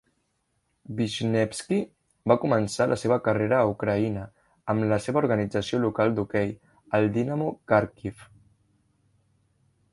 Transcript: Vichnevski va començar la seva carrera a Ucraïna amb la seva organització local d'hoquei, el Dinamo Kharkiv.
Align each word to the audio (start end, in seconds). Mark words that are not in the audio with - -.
Vichnevski 0.99 1.77
va 2.31 2.37
començar 2.45 2.87
la 2.93 2.97
seva 3.01 3.19
carrera 3.27 3.59
a 3.65 3.69
Ucraïna 3.73 4.25
amb 4.75 4.89
la 4.95 5.01
seva 5.09 5.23
organització 5.23 5.83
local 5.87 6.17
d'hoquei, 6.19 6.53
el 7.01 7.09
Dinamo 7.19 7.55
Kharkiv. 7.73 8.29